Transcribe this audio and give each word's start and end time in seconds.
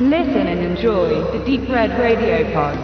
Listen 0.00 0.48
and 0.48 0.60
enjoy 0.60 1.22
the 1.32 1.38
Deep 1.46 1.68
Red 1.70 1.92
Radio 1.92 2.44
Pod. 2.52 2.76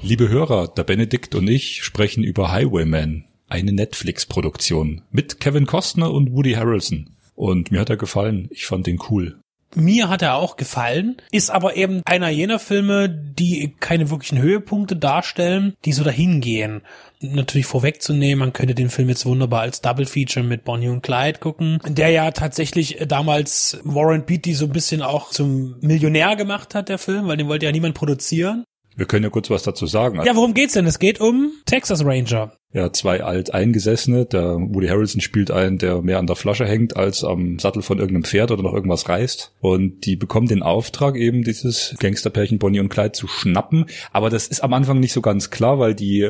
Liebe 0.00 0.30
Hörer, 0.30 0.68
der 0.68 0.84
Benedikt 0.84 1.34
und 1.34 1.46
ich 1.48 1.82
sprechen 1.84 2.24
über 2.24 2.50
Highwayman, 2.50 3.24
eine 3.46 3.72
Netflix-Produktion 3.74 5.02
mit 5.10 5.40
Kevin 5.40 5.66
Costner 5.66 6.10
und 6.10 6.32
Woody 6.32 6.52
Harrelson. 6.52 7.10
Und 7.34 7.70
mir 7.70 7.80
hat 7.80 7.90
er 7.90 7.98
gefallen. 7.98 8.48
Ich 8.52 8.64
fand 8.64 8.86
den 8.86 8.98
cool. 9.10 9.38
Mir 9.74 10.08
hat 10.08 10.22
er 10.22 10.34
auch 10.36 10.56
gefallen, 10.56 11.16
ist 11.30 11.50
aber 11.50 11.76
eben 11.76 12.02
einer 12.04 12.28
jener 12.28 12.58
Filme, 12.58 13.08
die 13.08 13.74
keine 13.80 14.10
wirklichen 14.10 14.38
Höhepunkte 14.38 14.96
darstellen, 14.96 15.74
die 15.84 15.92
so 15.92 16.04
dahin 16.04 16.40
gehen. 16.40 16.82
Natürlich 17.20 17.66
vorwegzunehmen, 17.66 18.38
man 18.38 18.52
könnte 18.52 18.74
den 18.74 18.90
Film 18.90 19.08
jetzt 19.08 19.24
wunderbar 19.24 19.62
als 19.62 19.80
Double 19.80 20.06
Feature 20.06 20.44
mit 20.44 20.64
Bonnie 20.64 20.88
und 20.88 21.02
Clyde 21.02 21.38
gucken, 21.38 21.78
der 21.86 22.10
ja 22.10 22.30
tatsächlich 22.30 22.98
damals 23.06 23.78
Warren 23.84 24.26
Beatty 24.26 24.54
so 24.54 24.66
ein 24.66 24.72
bisschen 24.72 25.02
auch 25.02 25.30
zum 25.30 25.76
Millionär 25.80 26.36
gemacht 26.36 26.74
hat, 26.74 26.88
der 26.88 26.98
Film, 26.98 27.26
weil 27.26 27.36
den 27.36 27.48
wollte 27.48 27.66
ja 27.66 27.72
niemand 27.72 27.94
produzieren. 27.94 28.64
Wir 28.96 29.06
können 29.06 29.24
ja 29.24 29.30
kurz 29.30 29.50
was 29.50 29.62
dazu 29.62 29.86
sagen. 29.86 30.20
Ja, 30.24 30.36
worum 30.36 30.54
geht's 30.54 30.74
denn? 30.74 30.86
Es 30.86 30.98
geht 30.98 31.20
um 31.20 31.52
Texas 31.66 32.04
Ranger 32.04 32.52
ja, 32.74 32.92
zwei 32.92 33.22
Alteingesessene. 33.22 34.26
Der 34.26 34.56
Woody 34.58 34.88
Harrelson 34.88 35.20
spielt 35.20 35.52
einen, 35.52 35.78
der 35.78 36.02
mehr 36.02 36.18
an 36.18 36.26
der 36.26 36.34
Flasche 36.34 36.66
hängt 36.66 36.96
als 36.96 37.22
am 37.22 37.60
Sattel 37.60 37.82
von 37.82 37.98
irgendeinem 37.98 38.24
Pferd 38.24 38.50
oder 38.50 38.64
noch 38.64 38.74
irgendwas 38.74 39.08
reißt. 39.08 39.52
Und 39.60 40.04
die 40.04 40.16
bekommen 40.16 40.48
den 40.48 40.64
Auftrag, 40.64 41.14
eben 41.14 41.44
dieses 41.44 41.94
Gangsterpärchen 42.00 42.58
Bonnie 42.58 42.80
und 42.80 42.88
Clyde 42.88 43.12
zu 43.12 43.28
schnappen. 43.28 43.86
Aber 44.12 44.28
das 44.28 44.48
ist 44.48 44.64
am 44.64 44.72
Anfang 44.72 44.98
nicht 44.98 45.12
so 45.12 45.20
ganz 45.20 45.50
klar, 45.50 45.78
weil 45.78 45.94
die, 45.94 46.28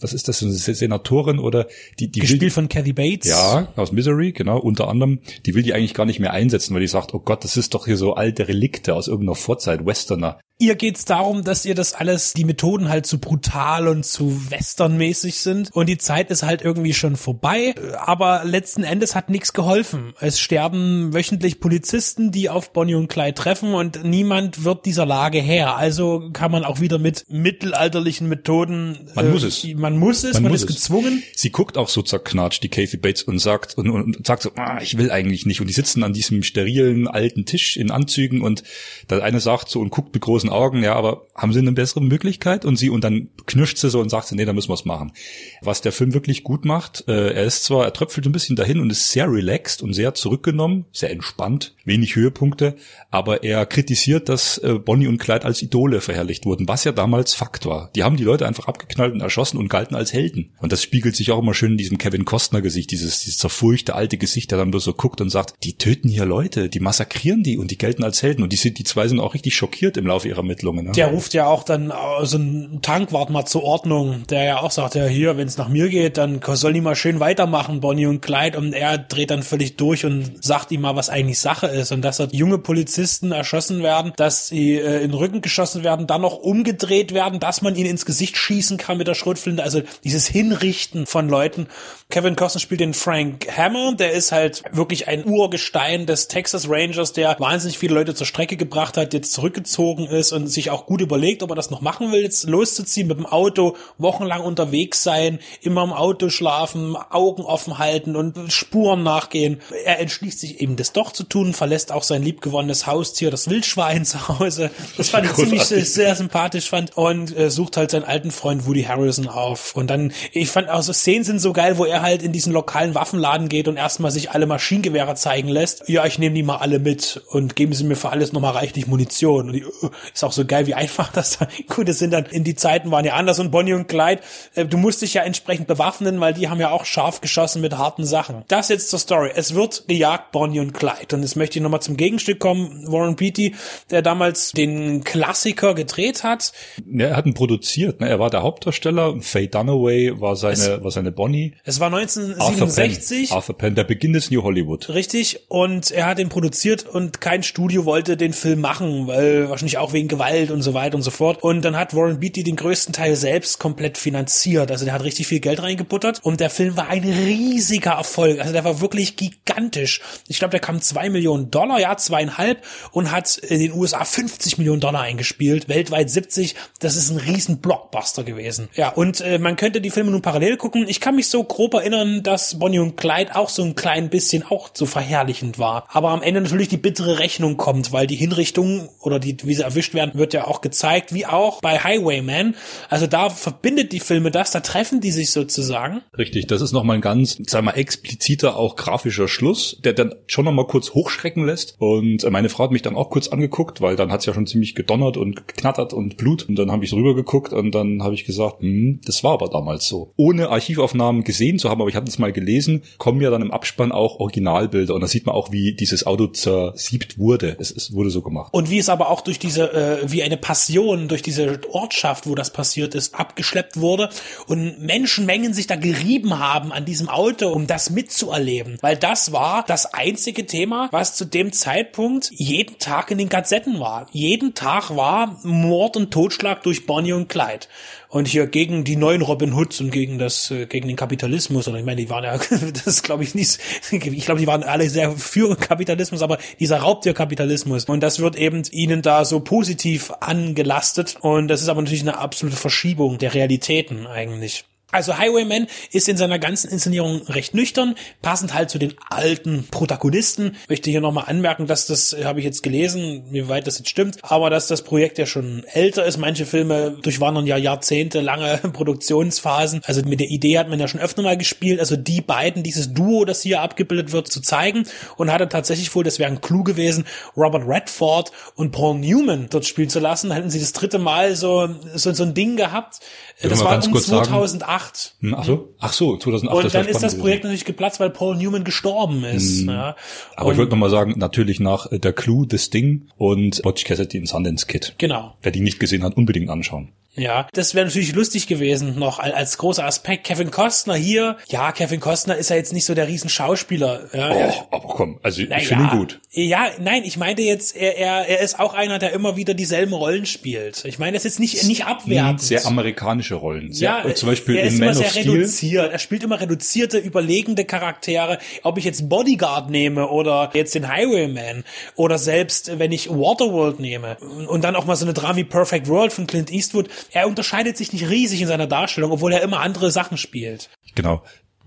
was 0.00 0.14
ist 0.14 0.26
das, 0.26 0.42
eine 0.42 0.52
Senatorin 0.52 1.38
oder 1.38 1.66
die, 2.00 2.10
die 2.10 2.20
Gespielt 2.20 2.40
will, 2.40 2.50
von 2.50 2.68
Kathy 2.70 2.94
Bates. 2.94 3.28
Ja, 3.28 3.68
aus 3.76 3.92
Misery, 3.92 4.32
genau, 4.32 4.58
unter 4.58 4.88
anderem. 4.88 5.20
Die 5.44 5.54
will 5.54 5.62
die 5.62 5.74
eigentlich 5.74 5.92
gar 5.92 6.06
nicht 6.06 6.18
mehr 6.18 6.32
einsetzen, 6.32 6.72
weil 6.72 6.80
die 6.80 6.88
sagt, 6.88 7.12
oh 7.12 7.20
Gott, 7.20 7.44
das 7.44 7.58
ist 7.58 7.74
doch 7.74 7.84
hier 7.84 7.98
so 7.98 8.14
alte 8.14 8.48
Relikte 8.48 8.94
aus 8.94 9.06
irgendeiner 9.06 9.36
Vorzeit, 9.36 9.84
Westerner. 9.84 10.38
Ihr 10.64 10.76
geht's 10.76 11.04
darum, 11.04 11.44
dass 11.44 11.66
ihr 11.66 11.74
das 11.74 11.92
alles, 11.92 12.32
die 12.32 12.46
Methoden 12.46 12.88
halt 12.88 13.04
zu 13.04 13.18
brutal 13.18 13.86
und 13.86 14.06
zu 14.06 14.50
westernmäßig 14.50 15.40
sind 15.40 15.70
und 15.74 15.90
die 15.90 15.98
Zeit 15.98 16.30
ist 16.30 16.42
halt 16.42 16.62
irgendwie 16.62 16.94
schon 16.94 17.16
vorbei, 17.16 17.74
aber 17.98 18.46
letzten 18.46 18.82
Endes 18.82 19.14
hat 19.14 19.28
nichts 19.28 19.52
geholfen. 19.52 20.14
Es 20.20 20.40
sterben 20.40 21.12
wöchentlich 21.12 21.60
Polizisten, 21.60 22.32
die 22.32 22.48
auf 22.48 22.72
Bonnie 22.72 22.94
und 22.94 23.08
Clyde 23.08 23.34
treffen 23.34 23.74
und 23.74 24.04
niemand 24.04 24.64
wird 24.64 24.86
dieser 24.86 25.04
Lage 25.04 25.38
her. 25.38 25.76
Also 25.76 26.30
kann 26.32 26.50
man 26.50 26.64
auch 26.64 26.80
wieder 26.80 26.96
mit 26.98 27.26
mittelalterlichen 27.28 28.26
Methoden. 28.26 29.10
Man 29.14 29.26
äh, 29.26 29.28
muss 29.28 29.42
es. 29.42 29.66
Man 29.74 29.98
muss 29.98 30.24
es, 30.24 30.32
man, 30.32 30.44
man 30.44 30.52
muss 30.52 30.62
ist 30.62 30.70
es. 30.70 30.76
gezwungen. 30.76 31.22
Sie 31.34 31.50
guckt 31.50 31.76
auch 31.76 31.90
so 31.90 32.00
zerknatscht, 32.00 32.62
die 32.62 32.70
Kathy 32.70 32.96
Bates, 32.96 33.22
und 33.22 33.38
sagt 33.38 33.76
und, 33.76 33.90
und 33.90 34.26
sagt 34.26 34.42
so, 34.42 34.52
ah, 34.56 34.80
ich 34.80 34.96
will 34.96 35.10
eigentlich 35.10 35.44
nicht. 35.44 35.60
Und 35.60 35.66
die 35.66 35.74
sitzen 35.74 36.02
an 36.04 36.14
diesem 36.14 36.42
sterilen 36.42 37.06
alten 37.06 37.44
Tisch 37.44 37.76
in 37.76 37.90
Anzügen 37.90 38.40
und 38.40 38.62
der 39.10 39.22
eine 39.22 39.40
sagt 39.40 39.68
so 39.68 39.80
und 39.80 39.90
guckt 39.90 40.14
mit 40.14 40.22
großen 40.22 40.53
Augen, 40.54 40.82
ja, 40.82 40.94
aber 40.94 41.26
haben 41.34 41.52
Sie 41.52 41.58
eine 41.58 41.72
bessere 41.72 42.00
Möglichkeit? 42.00 42.64
Und 42.64 42.76
sie 42.76 42.90
und 42.90 43.04
dann 43.04 43.28
knirscht 43.46 43.78
sie 43.78 43.90
so 43.90 44.00
und 44.00 44.08
sagt, 44.08 44.32
nee, 44.32 44.44
da 44.44 44.52
müssen 44.52 44.70
wir 44.70 44.74
es 44.74 44.84
machen. 44.84 45.12
Was 45.60 45.80
der 45.80 45.92
Film 45.92 46.14
wirklich 46.14 46.44
gut 46.44 46.64
macht. 46.64 47.04
Äh, 47.08 47.32
er 47.32 47.44
ist 47.44 47.64
zwar, 47.64 47.84
er 47.84 47.92
tröpfelt 47.92 48.26
ein 48.26 48.32
bisschen 48.32 48.56
dahin 48.56 48.80
und 48.80 48.90
ist 48.90 49.10
sehr 49.10 49.30
relaxed 49.30 49.82
und 49.82 49.92
sehr 49.94 50.14
zurückgenommen, 50.14 50.86
sehr 50.92 51.10
entspannt, 51.10 51.74
wenig 51.84 52.16
Höhepunkte, 52.16 52.76
aber 53.10 53.42
er 53.42 53.66
kritisiert, 53.66 54.28
dass 54.28 54.58
äh, 54.58 54.74
Bonnie 54.74 55.06
und 55.06 55.18
Clyde 55.18 55.44
als 55.44 55.62
Idole 55.62 56.00
verherrlicht 56.00 56.46
wurden, 56.46 56.68
was 56.68 56.84
ja 56.84 56.92
damals 56.92 57.34
Fakt 57.34 57.66
war. 57.66 57.90
Die 57.94 58.02
haben 58.02 58.16
die 58.16 58.24
Leute 58.24 58.46
einfach 58.46 58.66
abgeknallt 58.66 59.12
und 59.12 59.20
erschossen 59.20 59.58
und 59.58 59.68
galten 59.68 59.94
als 59.94 60.12
Helden. 60.12 60.52
Und 60.60 60.72
das 60.72 60.82
spiegelt 60.82 61.16
sich 61.16 61.30
auch 61.30 61.38
immer 61.38 61.54
schön 61.54 61.72
in 61.72 61.78
diesem 61.78 61.98
Kevin 61.98 62.24
Costner 62.24 62.62
Gesicht, 62.62 62.90
dieses, 62.90 63.20
dieses 63.20 63.38
zerfurchte 63.38 63.94
alte 63.94 64.18
Gesicht, 64.18 64.50
der 64.50 64.58
dann 64.58 64.70
bloß 64.70 64.84
so 64.84 64.94
guckt 64.94 65.20
und 65.20 65.30
sagt, 65.30 65.54
die 65.62 65.76
töten 65.76 66.08
hier 66.08 66.24
Leute, 66.24 66.68
die 66.68 66.80
massakrieren 66.80 67.42
die 67.42 67.58
und 67.58 67.70
die 67.70 67.78
gelten 67.78 68.04
als 68.04 68.22
Helden. 68.22 68.42
Und 68.42 68.52
die 68.52 68.56
sind, 68.56 68.78
die 68.78 68.84
zwei 68.84 69.08
sind 69.08 69.20
auch 69.20 69.34
richtig 69.34 69.54
schockiert 69.54 69.96
im 69.96 70.06
Laufe 70.06 70.28
ihrer 70.28 70.33
Ermittlungen. 70.36 70.86
Ne? 70.86 70.92
Der 70.92 71.08
ruft 71.08 71.34
ja 71.34 71.46
auch 71.46 71.62
dann 71.62 71.92
so 72.22 72.36
einen 72.36 72.80
Tankwart 72.82 73.30
mal 73.30 73.44
zur 73.44 73.62
Ordnung, 73.64 74.24
der 74.28 74.44
ja 74.44 74.60
auch 74.60 74.70
sagt, 74.70 74.94
ja 74.94 75.06
hier, 75.06 75.36
wenn 75.36 75.48
es 75.48 75.58
nach 75.58 75.68
mir 75.68 75.88
geht, 75.88 76.16
dann 76.16 76.40
sollen 76.42 76.74
die 76.74 76.80
mal 76.80 76.96
schön 76.96 77.20
weitermachen, 77.20 77.80
Bonnie 77.80 78.06
und 78.06 78.20
Clyde. 78.20 78.58
Und 78.58 78.72
er 78.72 78.98
dreht 78.98 79.30
dann 79.30 79.42
völlig 79.42 79.76
durch 79.76 80.04
und 80.04 80.44
sagt 80.44 80.70
ihm 80.72 80.82
mal, 80.82 80.96
was 80.96 81.10
eigentlich 81.10 81.38
Sache 81.38 81.66
ist. 81.66 81.92
Und 81.92 82.02
dass 82.02 82.18
dort 82.18 82.32
junge 82.32 82.58
Polizisten 82.58 83.32
erschossen 83.32 83.82
werden, 83.82 84.12
dass 84.16 84.48
sie 84.48 84.74
äh, 84.74 85.02
in 85.02 85.10
den 85.10 85.14
Rücken 85.14 85.40
geschossen 85.40 85.84
werden, 85.84 86.06
dann 86.06 86.22
noch 86.22 86.36
umgedreht 86.36 87.14
werden, 87.14 87.40
dass 87.40 87.62
man 87.62 87.76
ihnen 87.76 87.90
ins 87.90 88.06
Gesicht 88.06 88.36
schießen 88.36 88.76
kann 88.76 88.98
mit 88.98 89.06
der 89.06 89.14
Schrotflinte. 89.14 89.62
Also 89.62 89.82
dieses 90.04 90.26
Hinrichten 90.26 91.06
von 91.06 91.28
Leuten. 91.28 91.66
Kevin 92.10 92.36
Costner 92.36 92.60
spielt 92.60 92.80
den 92.80 92.94
Frank 92.94 93.46
Hammer, 93.56 93.94
der 93.94 94.12
ist 94.12 94.32
halt 94.32 94.62
wirklich 94.72 95.08
ein 95.08 95.26
Urgestein 95.26 96.06
des 96.06 96.28
Texas 96.28 96.68
Rangers, 96.68 97.12
der 97.12 97.36
wahnsinnig 97.38 97.78
viele 97.78 97.94
Leute 97.94 98.14
zur 98.14 98.26
Strecke 98.26 98.56
gebracht 98.56 98.96
hat, 98.96 99.14
jetzt 99.14 99.32
zurückgezogen 99.32 100.06
ist 100.06 100.23
und 100.32 100.48
sich 100.48 100.70
auch 100.70 100.86
gut 100.86 101.00
überlegt, 101.00 101.42
ob 101.42 101.50
er 101.50 101.56
das 101.56 101.70
noch 101.70 101.80
machen 101.80 102.12
will, 102.12 102.22
jetzt 102.22 102.44
loszuziehen 102.48 103.08
mit 103.08 103.18
dem 103.18 103.26
Auto, 103.26 103.76
wochenlang 103.98 104.42
unterwegs 104.42 105.02
sein, 105.02 105.38
immer 105.62 105.84
im 105.84 105.92
Auto 105.92 106.28
schlafen, 106.28 106.96
Augen 106.96 107.42
offen 107.42 107.78
halten 107.78 108.16
und 108.16 108.52
Spuren 108.52 109.02
nachgehen. 109.02 109.60
Er 109.84 110.00
entschließt 110.00 110.40
sich 110.40 110.60
eben 110.60 110.76
das 110.76 110.92
doch 110.92 111.12
zu 111.12 111.24
tun, 111.24 111.54
verlässt 111.54 111.92
auch 111.92 112.02
sein 112.02 112.22
liebgewonnenes 112.22 112.86
Haustier, 112.86 113.30
das 113.30 113.48
Wildschwein 113.48 114.04
zu 114.04 114.28
Hause. 114.28 114.70
Das 114.96 115.10
fand 115.10 115.26
ich 115.26 115.32
ziemlich 115.34 115.64
sehr 115.64 116.14
sympathisch 116.14 116.68
fand 116.68 116.96
und 116.96 117.36
äh, 117.36 117.50
sucht 117.50 117.76
halt 117.76 117.90
seinen 117.90 118.04
alten 118.04 118.30
Freund 118.30 118.66
Woody 118.66 118.84
Harrison 118.84 119.28
auf. 119.28 119.76
Und 119.76 119.88
dann, 119.88 120.12
ich 120.32 120.50
fand 120.50 120.68
auch 120.68 120.82
so 120.82 120.92
Szenen 120.92 121.24
sind 121.24 121.40
so 121.40 121.52
geil, 121.52 121.78
wo 121.78 121.84
er 121.84 122.02
halt 122.02 122.22
in 122.22 122.32
diesen 122.32 122.52
lokalen 122.52 122.94
Waffenladen 122.94 123.48
geht 123.48 123.68
und 123.68 123.76
erstmal 123.76 124.10
sich 124.10 124.30
alle 124.30 124.46
Maschinengewehre 124.46 125.14
zeigen 125.14 125.48
lässt. 125.48 125.88
Ja, 125.88 126.06
ich 126.06 126.18
nehme 126.18 126.34
die 126.34 126.42
mal 126.42 126.56
alle 126.56 126.78
mit 126.78 127.22
und 127.28 127.56
geben 127.56 127.72
sie 127.72 127.84
mir 127.84 127.96
für 127.96 128.10
alles 128.10 128.32
nochmal 128.32 128.52
reichlich 128.52 128.86
Munition. 128.86 129.46
Und 129.48 129.52
die, 129.52 129.64
uh, 129.64 129.90
ist 130.14 130.24
auch 130.24 130.32
so 130.32 130.44
geil, 130.44 130.66
wie 130.66 130.74
einfach 130.74 131.12
das 131.12 131.38
da, 131.38 131.48
gut, 131.74 131.88
das 131.88 131.98
sind 131.98 132.12
dann, 132.12 132.26
in 132.26 132.44
die 132.44 132.54
Zeiten 132.54 132.90
waren 132.90 133.04
ja 133.04 133.14
anders 133.14 133.38
und 133.40 133.50
Bonnie 133.50 133.74
und 133.74 133.88
Clyde, 133.88 134.22
äh, 134.54 134.64
du 134.64 134.78
musst 134.78 135.02
dich 135.02 135.14
ja 135.14 135.22
entsprechend 135.22 135.66
bewaffnen, 135.66 136.20
weil 136.20 136.34
die 136.34 136.48
haben 136.48 136.60
ja 136.60 136.70
auch 136.70 136.84
scharf 136.84 137.20
geschossen 137.20 137.60
mit 137.60 137.76
harten 137.76 138.04
Sachen. 138.04 138.44
Das 138.48 138.68
jetzt 138.68 138.90
zur 138.90 138.98
Story. 138.98 139.30
Es 139.34 139.54
wird 139.54 139.88
gejagt, 139.88 140.32
Bonnie 140.32 140.60
und 140.60 140.72
Clyde. 140.72 141.14
Und 141.14 141.22
jetzt 141.22 141.36
möchte 141.36 141.58
ich 141.58 141.62
nochmal 141.62 141.82
zum 141.82 141.96
Gegenstück 141.96 142.38
kommen. 142.38 142.84
Warren 142.86 143.16
Beatty, 143.16 143.54
der 143.90 144.02
damals 144.02 144.52
den 144.52 145.02
Klassiker 145.04 145.74
gedreht 145.74 146.22
hat. 146.22 146.52
Ja, 146.86 147.08
er 147.08 147.16
hat 147.16 147.26
ihn 147.26 147.34
produziert, 147.34 148.00
ne? 148.00 148.08
Er 148.08 148.18
war 148.18 148.30
der 148.30 148.42
Hauptdarsteller. 148.42 149.20
Faye 149.20 149.48
Dunaway 149.48 150.20
war 150.20 150.36
seine, 150.36 150.54
es, 150.54 150.84
war 150.84 150.90
seine 150.90 151.12
Bonnie. 151.12 151.54
Es 151.64 151.80
war 151.80 151.88
1967. 151.92 152.38
Arthur 152.40 153.28
Penn, 153.28 153.36
Arthur 153.36 153.58
Penn, 153.58 153.74
der 153.74 153.84
Beginn 153.84 154.12
des 154.12 154.30
New 154.30 154.42
Hollywood. 154.42 154.88
Richtig. 154.90 155.40
Und 155.48 155.90
er 155.90 156.06
hat 156.06 156.18
ihn 156.18 156.28
produziert 156.28 156.86
und 156.86 157.20
kein 157.20 157.42
Studio 157.42 157.84
wollte 157.84 158.16
den 158.16 158.32
Film 158.32 158.60
machen, 158.60 159.06
weil 159.06 159.48
wahrscheinlich 159.48 159.78
auch 159.78 159.92
wegen 159.92 160.03
Gewalt 160.08 160.50
und 160.50 160.62
so 160.62 160.74
weiter 160.74 160.96
und 160.96 161.02
so 161.02 161.10
fort. 161.10 161.42
Und 161.42 161.64
dann 161.64 161.76
hat 161.76 161.94
Warren 161.94 162.20
Beatty 162.20 162.42
den 162.42 162.56
größten 162.56 162.92
Teil 162.92 163.16
selbst 163.16 163.58
komplett 163.58 163.98
finanziert. 163.98 164.70
Also 164.70 164.84
der 164.84 164.94
hat 164.94 165.04
richtig 165.04 165.26
viel 165.26 165.40
Geld 165.40 165.62
reingebuttert 165.62 166.20
und 166.22 166.40
der 166.40 166.50
Film 166.50 166.76
war 166.76 166.88
ein 166.88 167.04
riesiger 167.04 167.92
Erfolg. 167.92 168.40
Also 168.40 168.52
der 168.52 168.64
war 168.64 168.80
wirklich 168.80 169.16
gigantisch. 169.16 170.00
Ich 170.28 170.38
glaube, 170.38 170.52
der 170.52 170.60
kam 170.60 170.80
zwei 170.80 171.10
Millionen 171.10 171.50
Dollar, 171.50 171.80
ja, 171.80 171.96
zweieinhalb 171.96 172.62
und 172.92 173.10
hat 173.10 173.36
in 173.38 173.60
den 173.60 173.72
USA 173.72 174.04
50 174.04 174.58
Millionen 174.58 174.80
Dollar 174.80 175.02
eingespielt, 175.02 175.68
weltweit 175.68 176.10
70. 176.10 176.54
Das 176.80 176.96
ist 176.96 177.10
ein 177.10 177.18
riesen 177.18 177.58
Blockbuster 177.58 178.24
gewesen. 178.24 178.68
Ja, 178.74 178.90
und 178.90 179.20
äh, 179.20 179.38
man 179.38 179.56
könnte 179.56 179.80
die 179.80 179.90
Filme 179.90 180.10
nun 180.10 180.22
parallel 180.22 180.56
gucken. 180.56 180.86
Ich 180.88 181.00
kann 181.00 181.16
mich 181.16 181.28
so 181.28 181.44
grob 181.44 181.74
erinnern, 181.74 182.22
dass 182.22 182.58
Bonnie 182.58 182.78
und 182.78 182.96
Clyde 182.96 183.34
auch 183.36 183.48
so 183.48 183.62
ein 183.62 183.74
klein 183.74 184.10
bisschen 184.10 184.44
auch 184.44 184.70
so 184.74 184.86
verherrlichend 184.86 185.58
war. 185.58 185.86
Aber 185.88 186.10
am 186.10 186.22
Ende 186.22 186.40
natürlich 186.40 186.68
die 186.68 186.76
bittere 186.76 187.18
Rechnung 187.18 187.56
kommt, 187.56 187.92
weil 187.92 188.06
die 188.06 188.16
Hinrichtung 188.16 188.88
oder 189.00 189.18
die, 189.18 189.36
wie 189.44 189.54
sie 189.54 189.62
erwischt 189.62 189.93
werden, 189.94 190.14
wird 190.14 190.34
ja 190.34 190.46
auch 190.46 190.60
gezeigt, 190.60 191.14
wie 191.14 191.26
auch 191.26 191.60
bei 191.60 191.78
Highwayman. 191.78 192.54
Also 192.88 193.06
da 193.06 193.30
verbindet 193.30 193.92
die 193.92 194.00
Filme 194.00 194.30
das, 194.30 194.50
da 194.50 194.60
treffen 194.60 195.00
die 195.00 195.10
sich 195.10 195.30
sozusagen. 195.30 196.02
Richtig, 196.16 196.46
das 196.46 196.60
ist 196.60 196.72
nochmal 196.72 196.96
ein 196.96 197.02
ganz, 197.02 197.38
sag 197.46 197.64
mal, 197.64 197.72
expliziter, 197.72 198.56
auch 198.56 198.76
grafischer 198.76 199.28
Schluss, 199.28 199.78
der 199.84 199.92
dann 199.92 200.14
schon 200.26 200.44
nochmal 200.44 200.66
kurz 200.66 200.94
hochschrecken 200.94 201.46
lässt. 201.46 201.76
Und 201.78 202.28
meine 202.30 202.48
Frau 202.48 202.64
hat 202.64 202.70
mich 202.70 202.82
dann 202.82 202.96
auch 202.96 203.10
kurz 203.10 203.28
angeguckt, 203.28 203.80
weil 203.80 203.96
dann 203.96 204.12
hat's 204.12 204.26
ja 204.26 204.34
schon 204.34 204.46
ziemlich 204.46 204.74
gedonnert 204.74 205.16
und 205.16 205.46
geknattert 205.46 205.92
und 205.92 206.16
Blut. 206.16 206.48
Und 206.48 206.56
dann 206.56 206.70
habe 206.70 206.84
ich 206.84 206.92
rüber 206.92 207.14
geguckt 207.14 207.52
und 207.52 207.74
dann 207.74 208.02
habe 208.02 208.14
ich 208.14 208.24
gesagt, 208.24 208.60
hm, 208.60 209.00
das 209.04 209.24
war 209.24 209.32
aber 209.32 209.48
damals 209.48 209.86
so. 209.86 210.12
Ohne 210.16 210.48
Archivaufnahmen 210.50 211.24
gesehen 211.24 211.58
zu 211.58 211.70
haben, 211.70 211.80
aber 211.80 211.90
ich 211.90 211.96
hatte 211.96 212.08
es 212.08 212.18
mal 212.18 212.32
gelesen, 212.32 212.82
kommen 212.98 213.20
ja 213.20 213.30
dann 213.30 213.42
im 213.42 213.50
Abspann 213.50 213.92
auch 213.92 214.20
Originalbilder. 214.20 214.94
Und 214.94 215.00
da 215.00 215.06
sieht 215.06 215.26
man 215.26 215.34
auch, 215.34 215.52
wie 215.52 215.74
dieses 215.74 216.06
Auto 216.06 216.26
zersiebt 216.26 217.18
wurde. 217.18 217.56
Es, 217.58 217.70
es 217.70 217.92
wurde 217.92 218.10
so 218.10 218.22
gemacht. 218.22 218.52
Und 218.52 218.70
wie 218.70 218.78
es 218.78 218.88
aber 218.88 219.10
auch 219.10 219.20
durch 219.20 219.38
diese, 219.38 219.72
äh, 219.72 219.83
wie 220.04 220.22
eine 220.22 220.36
Passion, 220.36 221.08
durch 221.08 221.22
diese 221.22 221.60
Ortschaft, 221.70 222.26
wo 222.26 222.34
das 222.34 222.50
passiert 222.50 222.94
ist, 222.94 223.14
abgeschleppt 223.14 223.80
wurde. 223.80 224.10
Und 224.46 224.80
Menschenmengen 224.80 225.54
sich 225.54 225.66
da 225.66 225.76
gerieben 225.76 226.38
haben 226.38 226.72
an 226.72 226.84
diesem 226.84 227.08
Auto, 227.08 227.48
um 227.48 227.66
das 227.66 227.90
mitzuerleben. 227.90 228.78
Weil 228.80 228.96
das 228.96 229.32
war 229.32 229.64
das 229.66 229.92
einzige 229.94 230.46
Thema, 230.46 230.88
was 230.90 231.14
zu 231.14 231.24
dem 231.24 231.52
Zeitpunkt 231.52 232.30
jeden 232.32 232.78
Tag 232.78 233.10
in 233.10 233.18
den 233.18 233.28
Gazetten 233.28 233.80
war. 233.80 234.06
Jeden 234.12 234.54
Tag 234.54 234.94
war 234.96 235.38
Mord 235.42 235.96
und 235.96 236.10
Totschlag 236.10 236.62
durch 236.62 236.86
Bonnie 236.86 237.12
und 237.12 237.28
Clyde. 237.28 237.66
Und 238.14 238.28
hier 238.28 238.46
gegen 238.46 238.84
die 238.84 238.94
neuen 238.94 239.22
Robin 239.22 239.56
Hoods 239.56 239.80
und 239.80 239.90
gegen 239.90 240.18
das, 240.18 240.48
äh, 240.52 240.66
gegen 240.66 240.86
den 240.86 240.96
Kapitalismus. 240.96 241.66
Und 241.66 241.74
ich 241.74 241.84
meine, 241.84 242.00
die 242.00 242.08
waren 242.10 242.22
ja, 242.22 242.38
das 242.84 243.02
glaube 243.02 243.24
ich 243.24 243.34
nicht, 243.34 243.58
ich 243.90 244.24
glaube, 244.24 244.38
die 244.38 244.46
waren 244.46 244.62
alle 244.62 244.88
sehr 244.88 245.10
für 245.16 245.56
Kapitalismus, 245.56 246.22
aber 246.22 246.38
dieser 246.60 246.78
Raubtierkapitalismus. 246.78 247.86
Und 247.86 248.04
das 248.04 248.20
wird 248.20 248.36
eben 248.36 248.62
ihnen 248.70 249.02
da 249.02 249.24
so 249.24 249.40
positiv 249.40 250.12
angelastet. 250.20 251.16
Und 251.22 251.48
das 251.48 251.60
ist 251.60 251.68
aber 251.68 251.82
natürlich 251.82 252.02
eine 252.02 252.16
absolute 252.18 252.56
Verschiebung 252.56 253.18
der 253.18 253.34
Realitäten 253.34 254.06
eigentlich. 254.06 254.64
Also 254.94 255.18
Highwayman 255.18 255.66
ist 255.90 256.08
in 256.08 256.16
seiner 256.16 256.38
ganzen 256.38 256.70
Inszenierung 256.70 257.22
recht 257.26 257.52
nüchtern, 257.52 257.96
passend 258.22 258.54
halt 258.54 258.70
zu 258.70 258.78
den 258.78 258.94
alten 259.10 259.66
Protagonisten. 259.68 260.56
Ich 260.62 260.68
möchte 260.68 260.88
hier 260.88 261.00
nochmal 261.00 261.24
anmerken, 261.26 261.66
dass 261.66 261.86
das, 261.86 262.12
äh, 262.12 262.24
habe 262.24 262.38
ich 262.38 262.44
jetzt 262.44 262.62
gelesen, 262.62 263.24
wie 263.30 263.48
weit 263.48 263.66
das 263.66 263.78
jetzt 263.78 263.88
stimmt, 263.88 264.18
aber 264.22 264.50
dass 264.50 264.68
das 264.68 264.82
Projekt 264.82 265.18
ja 265.18 265.26
schon 265.26 265.64
älter 265.64 266.04
ist. 266.04 266.18
Manche 266.18 266.46
Filme 266.46 266.96
durchwandern 267.02 267.44
ja 267.44 267.56
jahrzehntelange 267.56 268.58
Produktionsphasen. 268.72 269.82
Also 269.84 270.02
mit 270.02 270.20
der 270.20 270.28
Idee 270.28 270.58
hat 270.58 270.68
man 270.68 270.78
ja 270.78 270.86
schon 270.86 271.00
öfter 271.00 271.22
mal 271.22 271.36
gespielt, 271.36 271.80
also 271.80 271.96
die 271.96 272.20
beiden, 272.20 272.62
dieses 272.62 272.94
Duo, 272.94 273.24
das 273.24 273.42
hier 273.42 273.62
abgebildet 273.62 274.12
wird, 274.12 274.30
zu 274.30 274.40
zeigen 274.42 274.84
und 275.16 275.32
hatte 275.32 275.48
tatsächlich 275.48 275.92
wohl, 275.96 276.04
das 276.04 276.20
wäre 276.20 276.30
ein 276.30 276.40
Clou 276.40 276.62
gewesen, 276.62 277.04
Robert 277.36 277.66
Redford 277.66 278.30
und 278.54 278.70
Paul 278.70 278.98
Newman 278.98 279.48
dort 279.50 279.66
spielen 279.66 279.88
zu 279.88 279.98
lassen. 279.98 280.30
Hätten 280.30 280.50
sie 280.50 280.60
das 280.60 280.72
dritte 280.72 281.00
Mal 281.00 281.34
so, 281.34 281.68
so, 281.96 282.12
so 282.12 282.22
ein 282.22 282.34
Ding 282.34 282.56
gehabt. 282.56 283.00
Das 283.42 283.64
war 283.64 283.84
um 283.84 283.92
2008. 283.92 284.83
2008. 284.92 285.14
Hm, 285.20 285.34
ach 285.34 285.44
so, 285.44 285.74
ach 285.78 285.92
so, 285.92 286.16
2008. 286.16 286.64
Und 286.64 286.74
dann 286.74 286.88
ist 286.88 287.02
das 287.02 287.14
Projekt 287.14 287.42
gewesen. 287.42 287.48
natürlich 287.48 287.64
geplatzt, 287.64 288.00
weil 288.00 288.10
Paul 288.10 288.36
Newman 288.36 288.64
gestorben 288.64 289.24
ist. 289.24 289.60
Hm. 289.60 289.68
Ja. 289.68 289.96
Aber 290.36 290.46
und 290.46 290.52
ich 290.52 290.58
wollte 290.58 290.72
noch 290.72 290.78
mal 290.78 290.90
sagen, 290.90 291.14
natürlich 291.16 291.60
nach 291.60 291.90
äh, 291.90 291.98
der 291.98 292.12
Clue, 292.12 292.46
das 292.46 292.70
Ding 292.70 293.08
und 293.16 293.62
Butch 293.62 293.84
Cassidy 293.84 294.18
in 294.18 294.26
Sundance 294.26 294.66
Kid. 294.66 294.94
Genau. 294.98 295.36
Wer 295.42 295.52
die 295.52 295.60
nicht 295.60 295.80
gesehen 295.80 296.02
hat, 296.02 296.16
unbedingt 296.16 296.50
anschauen. 296.50 296.90
Ja, 297.16 297.46
das 297.52 297.74
wäre 297.74 297.86
natürlich 297.86 298.14
lustig 298.14 298.46
gewesen, 298.46 298.98
noch 298.98 299.18
als 299.18 299.58
großer 299.58 299.84
Aspekt. 299.84 300.24
Kevin 300.24 300.50
Costner 300.50 300.94
hier, 300.94 301.36
ja, 301.48 301.72
Kevin 301.72 302.00
Costner 302.00 302.36
ist 302.36 302.50
ja 302.50 302.56
jetzt 302.56 302.72
nicht 302.72 302.84
so 302.84 302.94
der 302.94 303.06
Riesenschauspieler. 303.06 304.08
Ja, 304.12 304.30
oh, 304.30 304.34
er, 304.34 304.66
aber 304.70 304.88
komm, 304.88 305.18
also 305.22 305.42
ich 305.42 305.68
finde 305.68 305.84
ihn 305.84 305.90
gut. 305.90 306.20
Ja, 306.30 306.70
nein, 306.80 307.04
ich 307.04 307.16
meinte 307.16 307.42
jetzt, 307.42 307.76
er, 307.76 307.96
er, 307.98 308.28
er 308.28 308.40
ist 308.40 308.58
auch 308.58 308.74
einer, 308.74 308.98
der 308.98 309.12
immer 309.12 309.36
wieder 309.36 309.54
dieselben 309.54 309.92
Rollen 309.92 310.26
spielt. 310.26 310.84
Ich 310.84 310.98
meine, 310.98 311.12
das 311.12 311.24
ist 311.24 311.34
jetzt 311.34 311.40
nicht, 311.40 311.64
nicht 311.64 311.86
abwertend. 311.86 312.42
Sehr 312.42 312.66
amerikanische 312.66 313.34
Rollen. 313.34 313.72
Sehr, 313.72 314.02
ja, 314.04 314.14
zum 314.14 314.28
Beispiel 314.28 314.56
er 314.56 314.62
in 314.62 314.68
ist 314.68 314.78
Man 314.78 314.88
immer 314.88 314.94
sehr 314.94 315.06
of 315.06 315.12
Steel. 315.12 315.32
reduziert. 315.32 315.92
Er 315.92 315.98
spielt 315.98 316.22
immer 316.22 316.40
reduzierte, 316.40 316.98
überlegende 316.98 317.64
Charaktere. 317.64 318.38
Ob 318.62 318.78
ich 318.78 318.84
jetzt 318.84 319.08
Bodyguard 319.08 319.70
nehme 319.70 320.08
oder 320.08 320.50
jetzt 320.54 320.74
den 320.74 320.88
Highwayman 320.88 321.64
oder 321.96 322.18
selbst, 322.18 322.78
wenn 322.78 322.92
ich 322.92 323.10
Waterworld 323.10 323.80
nehme 323.80 324.16
und 324.48 324.62
dann 324.62 324.76
auch 324.76 324.84
mal 324.84 324.96
so 324.96 325.04
eine 325.04 325.14
Drama 325.14 325.36
wie 325.36 325.44
Perfect 325.44 325.88
World 325.88 326.12
von 326.12 326.26
Clint 326.26 326.52
Eastwood. 326.52 326.88
Er 327.12 327.26
unterscheidet 327.28 327.76
sich 327.76 327.92
nicht 327.92 328.08
riesig 328.08 328.40
in 328.40 328.48
seiner 328.48 328.66
Darstellung, 328.66 329.12
obwohl 329.12 329.32
er 329.32 329.42
immer 329.42 329.60
andere 329.60 329.90
Sachen 329.90 330.16
spielt. 330.16 330.68
Genau. 330.94 331.22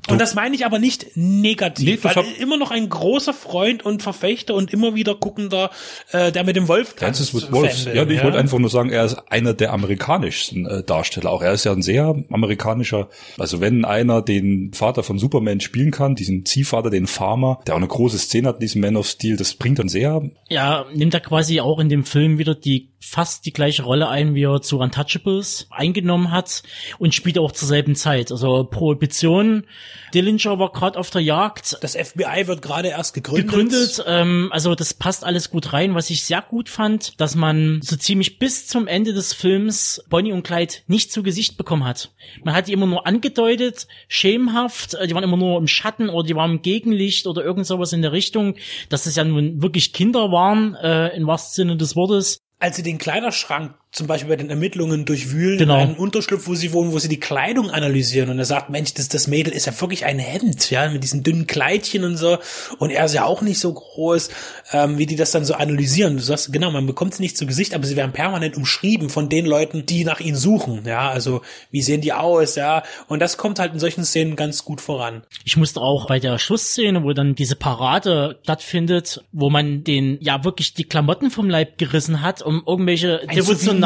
Und 0.10 0.22
das 0.22 0.36
meine 0.36 0.56
ich 0.56 0.66
aber 0.66 0.80
nicht 0.80 1.18
negativ, 1.18 1.86
Nee, 1.86 2.00
weil 2.01 2.16
hab- 2.16 2.39
immer 2.39 2.56
noch 2.56 2.72
ein 2.72 2.88
großer 2.88 3.34
Freund 3.34 3.84
und 3.84 4.01
Verfechter 4.01 4.54
und 4.54 4.72
immer 4.72 4.95
wieder 4.95 5.16
guckender, 5.16 5.69
äh, 6.13 6.31
der 6.31 6.45
mit 6.45 6.56
dem 6.56 6.69
Wolf 6.69 6.92
with 6.94 6.95
tanzt, 7.01 7.34
Wolves. 7.51 7.84
Fan 7.84 7.94
Ja, 7.95 8.06
bin, 8.06 8.16
ich 8.16 8.24
wollte 8.24 8.38
einfach 8.38 8.57
nur 8.57 8.69
sagen, 8.69 8.89
er 8.89 9.04
ist 9.04 9.18
einer 9.30 9.54
der 9.54 9.74
amerikanischsten 9.74 10.66
äh, 10.66 10.84
Darsteller. 10.84 11.30
Auch 11.30 11.42
er 11.42 11.51
ist 11.51 11.66
ja 11.66 11.74
ein 11.74 11.81
sehr 11.81 12.16
amerikanischer. 12.30 13.10
Also 13.38 13.60
wenn 13.60 13.84
einer 13.84 14.22
den 14.22 14.72
Vater 14.74 15.04
von 15.04 15.19
Superman 15.19 15.60
spielen 15.60 15.92
kann, 15.92 16.16
diesen 16.16 16.45
Ziehvater, 16.45 16.89
den 16.89 17.07
Farmer, 17.07 17.60
der 17.68 17.74
auch 17.74 17.80
eine 17.80 17.88
große 17.88 18.18
Szene 18.18 18.48
hat 18.48 18.56
in 18.57 18.62
diesem 18.62 18.81
Man 18.81 18.95
of 18.95 19.07
Steel, 19.07 19.36
das 19.36 19.56
bringt 19.56 19.80
dann 19.80 19.89
sehr. 19.89 20.22
Ja, 20.48 20.86
nimmt 20.94 21.13
er 21.16 21.19
quasi 21.19 21.60
auch 21.60 21.80
in 21.80 21.89
dem 21.89 22.06
Film 22.06 22.38
wieder 22.38 22.56
die 22.56 22.92
fast 22.99 23.45
die 23.45 23.53
gleiche 23.53 23.83
Rolle 23.83 24.09
ein, 24.09 24.35
wie 24.35 24.44
er 24.44 24.61
zu 24.61 24.79
Untouchables 24.79 25.67
eingenommen 25.69 26.31
hat 26.31 26.63
und 26.99 27.13
spielt 27.15 27.38
auch 27.38 27.51
zur 27.51 27.67
selben 27.67 27.95
Zeit. 27.95 28.31
Also 28.31 28.63
Prohibition. 28.65 29.65
Dillinger 30.13 30.59
war 30.59 30.71
gerade 30.71 30.97
auf 30.99 31.09
der 31.09 31.21
Jagd, 31.21 31.77
Das 31.81 31.95
FBI 31.95 32.47
wird 32.47 32.61
gerade 32.61 32.89
erst 32.89 33.13
gegründet. 33.13 33.47
gegründet. 33.49 34.03
Ähm, 34.07 34.49
also 34.51 34.73
das 34.75 34.94
passt 34.94 35.23
alles 35.23 35.49
gut 35.51 35.73
rein. 35.73 35.95
Was 35.95 36.09
ich 36.09 36.23
sehr 36.25 36.41
gut 36.41 36.69
fand, 36.69 37.19
dass 37.19 37.35
man 37.35 37.81
so 37.83 37.95
ziemlich 37.95 38.39
bis 38.39 38.67
zum 38.67 38.88
Ende 38.88 39.13
des 39.13 39.33
Films 39.33 40.03
Bonnie 40.09 40.31
und 40.33 40.43
Clyde 40.43 40.75
nicht 40.88 41.11
zu 41.11 41.23
Gesicht 41.23 41.57
bekommen 41.57 41.83
hat. 41.85 42.11
Man 42.43 42.55
hat 42.55 42.67
die 42.67 42.73
immer 42.73 42.85
nur 42.88 43.05
angedeutet, 43.05 43.88
schemenhaft. 44.07 44.95
äh, 44.95 45.07
Die 45.07 45.13
waren 45.13 45.23
immer 45.23 45.38
nur 45.38 45.57
im 45.57 45.67
Schatten 45.67 46.09
oder 46.09 46.25
die 46.27 46.35
waren 46.35 46.51
im 46.51 46.61
Gegenlicht 46.61 47.27
oder 47.27 47.43
irgend 47.43 47.65
sowas 47.67 47.93
in 47.93 48.01
der 48.01 48.11
Richtung, 48.11 48.55
dass 48.89 49.05
es 49.05 49.15
ja 49.15 49.23
nun 49.23 49.61
wirklich 49.61 49.93
Kinder 49.93 50.31
waren, 50.31 50.75
äh, 50.75 51.15
im 51.15 51.27
wahrsten 51.27 51.53
Sinne 51.55 51.77
des 51.77 51.95
Wortes. 51.95 52.39
Als 52.59 52.75
sie 52.75 52.83
den 52.83 52.98
Kleiderschrank 52.98 53.75
zum 53.97 54.07
Beispiel 54.07 54.29
bei 54.29 54.35
den 54.35 54.49
Ermittlungen 54.49 55.05
durchwühlen, 55.05 55.57
Genau. 55.57 55.75
einen 55.75 55.95
Unterschlupf, 55.95 56.47
wo 56.47 56.55
sie 56.55 56.71
wohnen, 56.71 56.91
wo 56.91 56.99
sie 56.99 57.09
die 57.09 57.19
Kleidung 57.19 57.71
analysieren 57.71 58.29
und 58.29 58.38
er 58.38 58.45
sagt, 58.45 58.69
Mensch, 58.69 58.94
das, 58.94 59.09
das 59.09 59.27
Mädel 59.27 59.51
ist 59.53 59.65
ja 59.65 59.81
wirklich 59.81 60.05
ein 60.05 60.19
Hemd, 60.19 60.69
ja, 60.69 60.88
mit 60.89 61.03
diesen 61.03 61.23
dünnen 61.23 61.47
Kleidchen 61.47 62.03
und 62.03 62.15
so 62.17 62.38
und 62.77 62.91
er 62.91 63.05
ist 63.05 63.13
ja 63.15 63.25
auch 63.25 63.41
nicht 63.41 63.59
so 63.59 63.73
groß, 63.73 64.29
ähm, 64.71 64.97
wie 64.97 65.07
die 65.07 65.15
das 65.15 65.31
dann 65.31 65.45
so 65.45 65.55
analysieren. 65.55 66.17
Du 66.17 66.23
sagst, 66.23 66.53
genau, 66.53 66.69
man 66.71 66.85
bekommt 66.85 67.15
sie 67.15 67.23
nicht 67.23 67.38
zu 67.38 67.47
Gesicht, 67.47 67.73
aber 67.73 67.85
sie 67.85 67.95
werden 67.95 68.11
permanent 68.13 68.55
umschrieben 68.55 69.09
von 69.09 69.29
den 69.29 69.45
Leuten, 69.45 69.85
die 69.85 70.05
nach 70.05 70.19
ihnen 70.19 70.38
suchen, 70.38 70.83
ja, 70.85 71.09
also 71.09 71.41
wie 71.71 71.81
sehen 71.81 72.01
die 72.01 72.13
aus, 72.13 72.55
ja, 72.55 72.83
und 73.07 73.19
das 73.19 73.38
kommt 73.38 73.57
halt 73.57 73.73
in 73.73 73.79
solchen 73.79 74.05
Szenen 74.05 74.35
ganz 74.35 74.63
gut 74.63 74.79
voran. 74.79 75.23
Ich 75.43 75.57
musste 75.57 75.81
auch 75.81 76.07
bei 76.07 76.19
der 76.19 76.38
Schlussszene, 76.38 77.03
wo 77.03 77.13
dann 77.13 77.33
diese 77.33 77.55
Parade 77.55 78.38
stattfindet, 78.43 79.23
wo 79.31 79.50
man 79.50 79.83
den 79.83 80.19
ja 80.21 80.43
wirklich 80.43 80.73
die 80.75 80.83
Klamotten 80.83 81.31
vom 81.31 81.50
Leib 81.50 81.77
gerissen 81.77 82.21
hat, 82.21 82.43
um 82.43 82.61
irgendwelche 82.65 83.21
Ein 83.21 83.35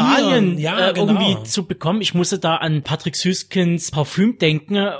Souvenir, 0.02 0.60
ja, 0.60 0.90
äh, 0.90 0.92
genau. 0.92 1.12
irgendwie 1.12 1.42
zu 1.44 1.66
bekommen. 1.66 2.00
Ich 2.00 2.14
musste 2.14 2.38
da 2.38 2.56
an 2.56 2.82
Patrick 2.82 3.16
Süskins 3.16 3.90
Parfüm 3.90 4.38
denken, 4.38 4.76
äh, 4.76 4.92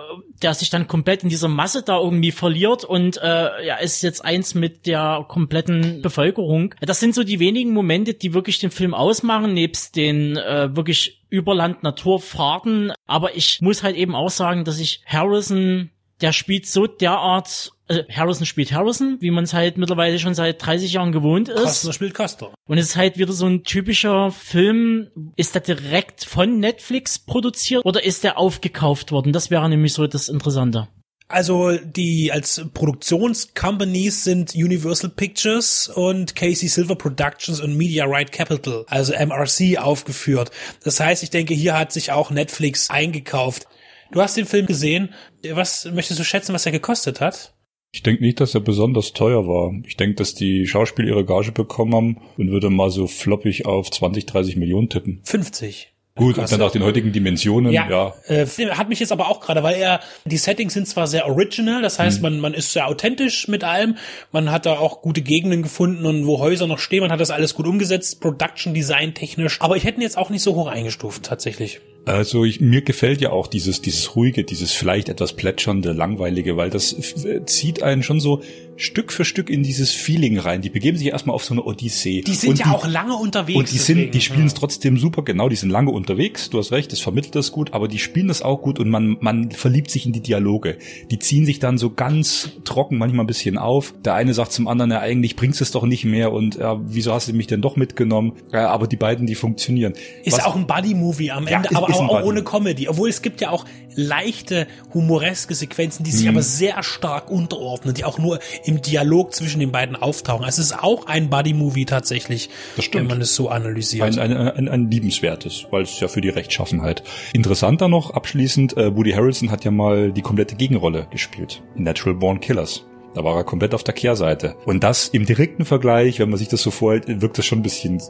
der 0.43 0.55
sich 0.55 0.71
dann 0.71 0.89
komplett 0.89 1.23
in 1.23 1.29
dieser 1.29 1.49
Masse 1.49 1.83
da 1.83 1.99
irgendwie 1.99 2.33
verliert 2.33 2.85
und 2.85 3.17
äh, 3.23 3.67
ja 3.67 3.77
ist 3.77 4.03
jetzt 4.03 4.25
eins 4.25 4.55
mit 4.55 4.87
der 4.87 5.25
kompletten 5.29 6.03
Bevölkerung. 6.03 6.75
Das 6.81 7.01
sind 7.01 7.15
so 7.15 7.23
die 7.23 7.39
wenigen 7.39 7.73
Momente, 7.73 8.15
die 8.15 8.35
wirklich 8.35 8.59
den 8.59 8.71
Film 8.71 8.95
ausmachen, 8.95 9.55
nebst 9.55 9.97
den 9.97 10.37
äh, 10.37 10.75
wirklich 10.75 11.23
Überland-Naturfahrten. 11.31 12.93
Aber 13.07 13.37
ich 13.37 13.61
muss 13.61 13.83
halt 13.83 13.97
eben 13.97 14.15
auch 14.15 14.31
sagen, 14.31 14.65
dass 14.65 14.81
ich 14.81 15.03
Harrison 15.07 15.91
der 16.23 16.33
spielt 16.33 16.67
so 16.67 16.87
derart, 16.87 17.73
also 17.93 18.09
Harrison 18.11 18.47
spielt 18.47 18.73
Harrison, 18.73 19.19
wie 19.21 19.31
man 19.31 19.45
es 19.45 19.55
halt 19.55 19.77
mittlerweile 19.77 20.19
schon 20.19 20.35
seit 20.35 20.65
30 20.65 20.93
Jahren 20.93 21.13
gewohnt 21.13 21.49
ist. 21.49 21.63
Kostner 21.63 21.93
spielt 21.93 22.15
Koster. 22.15 22.53
Und 22.67 22.79
es 22.79 22.87
ist 22.87 22.97
halt 22.97 23.19
wieder 23.19 23.33
so 23.33 23.47
ein 23.47 23.65
typischer 23.65 24.31
Film. 24.31 25.09
Ist 25.37 25.55
der 25.55 25.63
direkt 25.63 26.25
von 26.25 26.59
Netflix 26.61 27.19
produziert 27.19 27.85
oder 27.85 28.05
ist 28.05 28.25
der 28.25 28.39
aufgekauft 28.39 29.13
worden? 29.13 29.33
Das 29.33 29.51
wäre 29.51 29.69
nämlich 29.69 29.93
so 29.93 30.07
das 30.07 30.29
Interessante. 30.29 30.89
Also 31.29 31.79
die 31.79 32.31
als 32.31 32.63
Produktionscompanies 32.75 34.23
sind 34.23 34.55
Universal 34.55 35.09
Pictures 35.09 35.89
und 35.89 36.37
Casey 36.37 36.69
Silver 36.69 36.95
Productions 36.95 37.59
und 37.61 37.75
Media 37.75 38.05
Right 38.05 38.31
Capital, 38.31 38.85
also 38.89 39.15
MRC 39.15 39.79
aufgeführt. 39.79 40.51
Das 40.85 41.01
heißt, 41.01 41.23
ich 41.23 41.31
denke, 41.31 41.55
hier 41.55 41.79
hat 41.79 41.91
sich 41.91 42.13
auch 42.13 42.31
Netflix 42.31 42.91
eingekauft. 42.91 43.67
Du 44.11 44.21
hast 44.21 44.37
den 44.37 44.45
Film 44.45 44.67
gesehen. 44.67 45.15
Was 45.53 45.87
möchtest 45.87 46.21
du 46.21 46.25
schätzen, 46.25 46.53
was 46.53 46.67
er 46.67 46.73
gekostet 46.73 47.23
hat? 47.23 47.52
Ich 47.95 48.03
denke 48.03 48.23
nicht, 48.23 48.41
dass 48.41 48.55
er 48.55 48.61
besonders 48.61 49.13
teuer 49.13 49.47
war. 49.47 49.75
Ich 49.87 49.99
denke, 49.99 50.15
dass 50.17 50.35
die 50.35 50.67
Schauspieler 50.67 51.09
ihre 51.09 51.25
Gage 51.27 51.53
bekommen 51.53 51.95
haben 51.95 52.17
und 52.39 52.51
würde 52.51 52.71
mal 52.71 52.91
so 52.91 53.07
floppig 53.07 53.67
auf 53.67 53.91
20, 53.91 54.25
30 54.25 54.57
Millionen 54.57 54.89
tippen. 54.89 55.21
50. 55.25 55.93
Gut, 56.15 56.37
und 56.37 56.51
dann 56.51 56.61
nach 56.61 56.71
den 56.71 56.83
heutigen 56.83 57.13
Dimensionen, 57.13 57.73
ja. 57.73 57.89
Ja, 57.89 58.15
Äh, 58.27 58.47
hat 58.47 58.91
mich 58.91 59.01
jetzt 59.01 59.13
aber 59.13 59.29
auch 59.29 59.41
gerade, 59.41 59.63
weil 59.63 59.77
er 59.77 60.01
die 60.27 60.37
Settings 60.37 60.75
sind 60.75 60.87
zwar 60.87 61.07
sehr 61.07 61.27
original, 61.27 61.81
das 61.81 61.99
heißt, 61.99 62.21
man 62.21 62.39
man 62.39 62.53
ist 62.53 62.75
sehr 62.75 62.87
authentisch 62.87 63.49
mit 63.49 63.65
allem, 63.65 63.97
man 64.31 64.51
hat 64.51 64.67
da 64.67 64.79
auch 64.79 65.01
gute 65.01 65.23
Gegenden 65.23 65.63
gefunden 65.63 66.05
und 66.05 66.27
wo 66.27 66.39
Häuser 66.39 66.67
noch 66.67 66.81
stehen, 66.81 67.01
man 67.01 67.11
hat 67.11 67.21
das 67.21 67.31
alles 67.31 67.55
gut 67.55 67.67
umgesetzt, 67.67 68.21
Production 68.21 68.75
Design 68.75 69.15
technisch, 69.15 69.63
aber 69.63 69.77
ich 69.79 69.85
hätte 69.85 70.01
ihn 70.01 70.03
jetzt 70.03 70.19
auch 70.19 70.29
nicht 70.29 70.43
so 70.43 70.55
hoch 70.55 70.67
eingestuft 70.67 71.23
tatsächlich. 71.23 71.81
Also 72.05 72.45
ich, 72.45 72.61
mir 72.61 72.83
gefällt 72.83 73.21
ja 73.21 73.31
auch 73.31 73.47
dieses, 73.47 73.81
dieses 73.81 74.17
ruhige, 74.17 74.43
dieses 74.45 74.73
vielleicht 74.73 75.09
etwas 75.09 75.35
plätschernde, 75.35 75.93
langweilige, 75.93 76.57
weil 76.57 76.69
das 76.71 76.93
f- 76.99 77.15
zieht 77.47 77.83
einen 77.83 78.03
schon 78.03 78.19
so 78.19 78.43
Stück 78.77 79.13
für 79.13 79.25
Stück 79.25 79.51
in 79.51 79.63
dieses 79.63 79.93
Feeling 79.93 80.39
rein. 80.39 80.63
Die 80.63 80.71
begeben 80.71 80.97
sich 80.99 81.09
erstmal 81.09 81.37
auf 81.37 81.45
so 81.45 81.55
eine 81.55 81.63
Odyssee. 81.63 82.23
Die 82.23 82.35
sind 82.35 82.51
Und 82.51 82.59
ja 82.59 82.73
auch 82.73 82.89
lange 82.89 83.15
unterwegs. 83.15 83.57
Und 83.59 83.71
die 83.71 83.79
sind, 83.79 83.97
deswegen. 83.99 84.13
die 84.13 84.21
spielen 84.21 84.47
es 84.47 84.55
trotzdem 84.55 84.99
super, 84.99 85.23
genau, 85.23 85.49
die 85.49 85.55
sind 85.57 85.71
lange 85.71 85.91
unterwegs, 85.93 86.51
du 86.51 86.59
hast 86.59 86.73
recht, 86.73 86.91
das 86.91 86.99
vermittelt 86.99 87.37
das 87.37 87.53
gut, 87.53 87.73
aber 87.75 87.87
die 87.87 87.99
spielen 88.01 88.27
das 88.29 88.43
auch 88.43 88.61
gut 88.63 88.81
und 88.81 88.89
man, 88.89 89.19
man 89.21 89.51
verliebt 89.53 89.91
sich 89.91 90.05
in 90.07 90.13
die 90.13 90.21
Dialoge. 90.23 90.79
Die 91.13 91.19
ziehen 91.21 91.47
sich 91.47 91.61
dann 91.61 91.79
so 91.79 91.91
ganz 91.91 92.51
trocken 92.65 92.99
manchmal 92.99 93.25
ein 93.25 93.29
bisschen 93.29 93.59
auf. 93.59 93.95
Der 94.05 94.15
eine 94.15 94.35
sagt 94.35 94.53
zum 94.53 94.67
anderen, 94.67 94.91
ja, 94.91 94.99
eigentlich 95.01 95.37
bringst 95.37 95.61
du 95.61 95.65
es 95.65 95.71
doch 95.71 95.85
nicht 95.85 96.05
mehr 96.05 96.33
und 96.33 96.57
ja, 96.57 96.81
wieso 96.85 97.13
hast 97.13 97.29
du 97.29 97.35
mich 97.35 97.47
denn 97.47 97.61
doch 97.61 97.77
mitgenommen? 97.77 98.33
Ja, 98.53 98.71
aber 98.71 98.89
die 98.89 98.97
beiden, 98.97 99.27
die 99.29 99.37
funktionieren. 99.37 99.93
Ist 100.25 100.39
Was- 100.39 100.45
auch 100.47 100.57
ein 100.57 100.67
Buddy-Movie 100.67 101.31
am 101.31 101.47
ja, 101.47 101.59
Ende, 101.59 101.69
ist, 101.69 101.77
aber, 101.77 101.92
auch 102.01 102.09
Buddy. 102.09 102.25
ohne 102.29 102.43
Comedy. 102.45 102.89
Obwohl 102.89 103.09
es 103.09 103.23
gibt 103.23 103.41
ja 103.41 103.51
auch 103.51 103.65
leichte, 103.95 104.67
humoreske 104.95 105.55
Sequenzen, 105.55 106.03
die 106.05 106.11
sich 106.13 106.25
Mhm. 106.25 106.31
aber 106.37 106.43
sehr 106.43 106.83
stark 106.83 107.31
unterordnen, 107.31 107.95
die 107.95 108.05
auch 108.05 108.19
nur 108.19 108.39
im 108.65 108.81
Dialog 108.81 109.35
zwischen 109.35 109.61
den 109.61 109.71
beiden 109.71 109.97
auftauchen. 109.97 110.45
Also 110.45 110.63
es 110.63 110.71
ist 110.71 110.79
auch 110.83 111.07
ein 111.07 111.29
Buddy-Movie 111.29 111.85
tatsächlich, 111.85 112.49
wenn 112.93 113.07
man 113.07 113.21
es 113.21 113.35
so 113.35 113.49
analysiert. 113.51 114.19
Ein, 114.19 114.33
ein, 114.33 114.49
ein, 114.49 114.69
ein 114.69 114.91
liebenswertes, 114.91 115.67
weil 115.71 115.83
es 115.83 116.01
ja 116.01 116.09
für 116.09 116.23
die 116.23 116.31
Rechtschaffenheit. 116.31 117.03
Interessanter 117.35 117.89
noch, 117.89 118.11
abschließend, 118.13 118.77
äh, 118.79 118.97
Woody 118.97 119.13
Harrelson 119.13 119.51
hat 119.51 119.65
ja 119.65 119.71
mal 119.71 120.11
die 120.13 120.23
komplette 120.23 120.57
Gegenrolle 120.57 121.07
gespielt. 121.11 121.63
In 121.77 121.85
Natural 121.85 122.15
Born 122.17 122.41
Killers. 122.41 122.85
Da 123.15 123.25
war 123.25 123.37
er 123.37 123.45
komplett 123.45 123.75
auf 123.75 123.85
der 123.85 123.95
Kehrseite. 123.95 124.57
Und 124.65 124.83
das 124.83 125.09
im 125.09 125.27
direkten 125.27 125.65
Vergleich, 125.65 126.19
wenn 126.19 126.31
man 126.31 126.39
sich 126.39 126.49
das 126.49 126.63
so 126.63 126.71
vorhält, 126.71 127.21
wirkt 127.21 127.39
das 127.39 127.45
schon 127.45 127.59
ein 127.59 127.63
bisschen, 127.63 128.03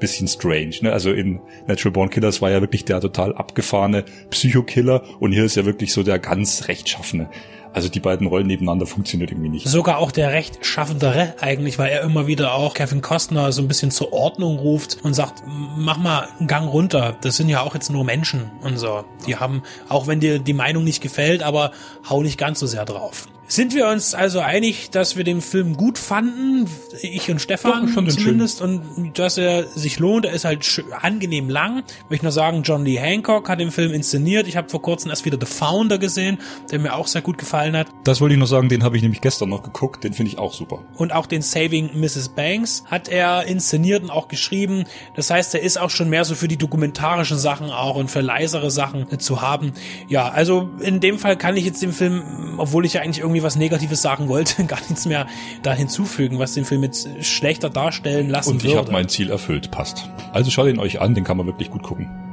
bisschen 0.00 0.26
strange. 0.26 0.74
Ne? 0.80 0.92
Also 0.92 1.12
in 1.12 1.40
Natural 1.66 1.92
Born 1.92 2.10
Killers 2.10 2.42
war 2.42 2.50
ja 2.50 2.60
wirklich 2.60 2.84
der 2.84 3.00
total 3.00 3.34
abgefahrene 3.34 4.04
Psychokiller 4.30 5.02
und 5.20 5.32
hier 5.32 5.44
ist 5.44 5.56
ja 5.56 5.64
wirklich 5.64 5.92
so 5.92 6.02
der 6.02 6.18
ganz 6.18 6.66
rechtschaffene. 6.68 7.30
Also 7.72 7.88
die 7.88 8.00
beiden 8.00 8.26
Rollen 8.26 8.46
nebeneinander 8.46 8.86
funktioniert 8.86 9.30
irgendwie 9.30 9.50
nicht. 9.50 9.68
Sogar 9.68 9.98
auch 9.98 10.10
der 10.10 10.32
rechtschaffendere 10.32 11.34
eigentlich, 11.40 11.78
weil 11.78 11.90
er 11.90 12.02
immer 12.02 12.26
wieder 12.26 12.54
auch 12.54 12.74
Kevin 12.74 13.02
Costner 13.02 13.52
so 13.52 13.62
ein 13.62 13.68
bisschen 13.68 13.90
zur 13.90 14.12
Ordnung 14.12 14.58
ruft 14.58 14.98
und 15.04 15.14
sagt, 15.14 15.42
mach 15.46 15.98
mal 15.98 16.28
einen 16.38 16.48
Gang 16.48 16.68
runter. 16.72 17.16
Das 17.20 17.36
sind 17.36 17.48
ja 17.48 17.60
auch 17.60 17.74
jetzt 17.74 17.90
nur 17.90 18.04
Menschen 18.04 18.50
und 18.62 18.78
so. 18.78 19.04
Die 19.26 19.36
haben, 19.36 19.62
auch 19.88 20.06
wenn 20.06 20.18
dir 20.18 20.38
die 20.38 20.54
Meinung 20.54 20.82
nicht 20.82 21.02
gefällt, 21.02 21.42
aber 21.42 21.72
hau 22.08 22.22
nicht 22.22 22.38
ganz 22.38 22.58
so 22.58 22.66
sehr 22.66 22.84
drauf. 22.84 23.28
Sind 23.48 23.74
wir 23.74 23.88
uns 23.88 24.14
also 24.14 24.40
einig, 24.40 24.90
dass 24.90 25.16
wir 25.16 25.24
den 25.24 25.40
Film 25.40 25.76
gut 25.76 25.98
fanden? 25.98 26.68
Ich 27.02 27.30
und 27.30 27.40
Stefan 27.40 27.88
ich 27.88 27.94
den 27.94 28.10
zumindest. 28.10 28.60
Und 28.60 29.18
dass 29.18 29.38
er 29.38 29.66
sich 29.66 29.98
lohnt. 29.98 30.26
Er 30.26 30.32
ist 30.32 30.44
halt 30.44 30.84
angenehm 31.00 31.48
lang. 31.48 31.82
Möchte 32.10 32.24
nur 32.26 32.32
sagen, 32.32 32.62
John 32.62 32.84
Lee 32.84 32.98
Hancock 32.98 33.48
hat 33.48 33.58
den 33.58 33.70
Film 33.70 33.92
inszeniert. 33.92 34.46
Ich 34.46 34.56
habe 34.56 34.68
vor 34.68 34.82
kurzem 34.82 35.10
erst 35.10 35.24
wieder 35.24 35.38
The 35.40 35.46
Founder 35.46 35.98
gesehen, 35.98 36.38
der 36.70 36.78
mir 36.78 36.94
auch 36.94 37.06
sehr 37.06 37.22
gut 37.22 37.38
gefallen 37.38 37.76
hat. 37.76 37.88
Das 38.04 38.20
wollte 38.20 38.34
ich 38.34 38.38
noch 38.38 38.46
sagen, 38.46 38.68
den 38.68 38.84
habe 38.84 38.96
ich 38.96 39.02
nämlich 39.02 39.20
gestern 39.20 39.48
noch 39.48 39.62
geguckt, 39.62 40.04
den 40.04 40.12
finde 40.12 40.30
ich 40.30 40.38
auch 40.38 40.52
super. 40.52 40.84
und 40.96 41.12
auch 41.12 41.26
den 41.26 41.42
Saving 41.42 41.90
Mrs. 41.98 42.28
Banks 42.30 42.84
hat 42.86 43.08
er 43.08 43.46
inszeniert 43.46 44.02
und 44.02 44.10
auch 44.10 44.28
geschrieben. 44.28 44.84
Das 45.16 45.30
heißt, 45.30 45.54
er 45.54 45.62
ist 45.62 45.78
auch 45.78 45.90
schon 45.90 46.10
mehr 46.10 46.24
so 46.24 46.34
für 46.34 46.48
die 46.48 46.56
dokumentarischen 46.58 47.38
Sachen 47.38 47.70
auch 47.70 47.96
und 47.96 48.10
für 48.10 48.20
leisere 48.20 48.70
Sachen 48.70 49.18
zu 49.18 49.40
haben. 49.40 49.72
Ja, 50.08 50.28
also 50.28 50.68
in 50.80 51.00
dem 51.00 51.18
Fall 51.18 51.36
kann 51.36 51.56
ich 51.56 51.64
jetzt 51.64 51.80
dem 51.82 51.92
Film, 51.92 52.58
obwohl 52.58 52.84
ich 52.84 52.94
ja 52.94 53.00
eigentlich 53.00 53.20
irgendwie 53.20 53.37
was 53.42 53.56
Negatives 53.56 54.02
sagen 54.02 54.28
wollte, 54.28 54.64
gar 54.66 54.80
nichts 54.80 55.06
mehr 55.06 55.26
da 55.62 55.72
hinzufügen, 55.72 56.38
was 56.38 56.54
den 56.54 56.64
Film 56.64 56.82
jetzt 56.82 57.08
schlechter 57.24 57.70
darstellen 57.70 58.28
lassen 58.28 58.50
Und 58.50 58.64
ich 58.64 58.76
habe 58.76 58.92
mein 58.92 59.08
Ziel 59.08 59.30
erfüllt, 59.30 59.70
passt. 59.70 60.10
Also 60.32 60.50
schaut 60.50 60.68
ihn 60.68 60.78
euch 60.78 61.00
an, 61.00 61.14
den 61.14 61.24
kann 61.24 61.36
man 61.36 61.46
wirklich 61.46 61.70
gut 61.70 61.82
gucken. 61.82 62.27